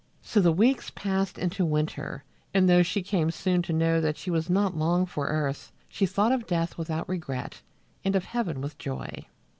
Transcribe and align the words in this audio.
So 0.23 0.41
the 0.41 0.51
weeks 0.51 0.89
passed 0.89 1.37
into 1.37 1.63
winter, 1.63 2.23
and 2.55 2.67
though 2.67 2.81
she 2.81 3.03
came 3.03 3.29
soon 3.29 3.61
to 3.61 3.71
know 3.71 4.01
that 4.01 4.17
she 4.17 4.31
was 4.31 4.49
not 4.49 4.75
long 4.75 5.05
for 5.05 5.27
earth, 5.27 5.71
she 5.87 6.07
thought 6.07 6.31
of 6.31 6.47
death 6.47 6.75
without 6.75 7.07
regret 7.07 7.61
and 8.03 8.15
of 8.15 8.25
heaven 8.25 8.61
with 8.61 8.79
joy. 8.79 9.27